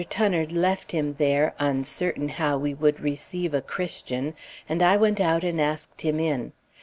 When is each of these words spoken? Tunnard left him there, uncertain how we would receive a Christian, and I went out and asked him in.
Tunnard 0.09 0.51
left 0.51 0.93
him 0.93 1.13
there, 1.19 1.53
uncertain 1.59 2.29
how 2.29 2.57
we 2.57 2.73
would 2.73 3.01
receive 3.01 3.53
a 3.53 3.61
Christian, 3.61 4.33
and 4.67 4.81
I 4.81 4.97
went 4.97 5.19
out 5.21 5.43
and 5.43 5.61
asked 5.61 6.01
him 6.01 6.19
in. 6.19 6.53